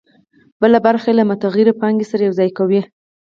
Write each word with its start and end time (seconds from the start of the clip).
بله 0.61 0.77
برخه 0.87 1.07
یې 1.11 1.17
له 1.19 1.23
متغیرې 1.29 1.73
پانګې 1.79 2.05
سره 2.11 2.21
یوځای 2.27 2.49
کوي 2.57 2.81